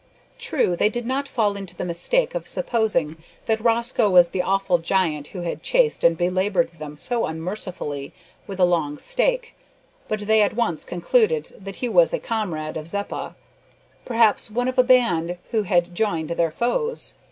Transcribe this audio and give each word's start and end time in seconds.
True, 0.39 0.75
they 0.75 0.89
did 0.89 1.05
not 1.05 1.27
fall 1.27 1.55
into 1.55 1.75
the 1.75 1.85
mistake 1.85 2.33
of 2.33 2.47
supposing 2.47 3.17
that 3.45 3.63
Rosco 3.63 4.09
was 4.09 4.29
the 4.29 4.41
awful 4.41 4.79
giant 4.79 5.27
who 5.27 5.41
had 5.41 5.61
chased 5.61 6.03
and 6.03 6.17
belaboured 6.17 6.69
them 6.69 6.97
so 6.97 7.27
unmercifully 7.27 8.11
with 8.47 8.59
a 8.59 8.65
long 8.65 8.97
stake, 8.97 9.53
but 10.07 10.21
they 10.21 10.41
at 10.41 10.55
once 10.55 10.83
concluded 10.85 11.53
that 11.59 11.75
he 11.85 11.87
was 11.87 12.13
a 12.13 12.19
comrade 12.19 12.77
of 12.77 12.87
Zeppa 12.87 13.35
perhaps 14.03 14.49
one 14.49 14.67
of 14.67 14.79
a 14.79 14.83
band 14.83 15.37
who 15.51 15.61
had 15.61 15.93
joined 15.93 16.31
their 16.31 16.49
foes. 16.49 17.13